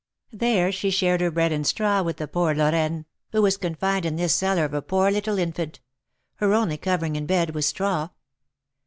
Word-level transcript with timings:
There 0.33 0.71
she 0.71 0.89
shared 0.89 1.21
her 1.21 1.29
bread 1.29 1.51
and 1.51 1.63
straw 1.67 2.01
with 2.01 2.17
the 2.17 2.27
poor 2.27 2.55
Lorraine, 2.55 3.05
who 3.33 3.43
was 3.43 3.55
confined 3.55 4.03
in 4.03 4.15
this 4.15 4.33
cellar 4.33 4.65
of 4.65 4.73
a 4.73 4.81
poor 4.81 5.11
little 5.11 5.37
infant; 5.37 5.79
her 6.37 6.53
only 6.55 6.77
covering 6.77 7.15
and 7.15 7.27
bed 7.27 7.53
was 7.53 7.67
straw! 7.67 8.09